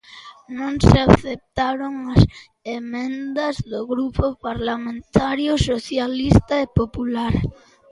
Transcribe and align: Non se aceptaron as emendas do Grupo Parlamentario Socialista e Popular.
Non 0.57 0.73
se 0.87 0.97
aceptaron 1.07 1.93
as 2.15 2.21
emendas 2.79 3.55
do 3.71 3.79
Grupo 3.91 4.25
Parlamentario 4.47 5.51
Socialista 5.69 6.53
e 6.65 6.67
Popular. 6.79 7.33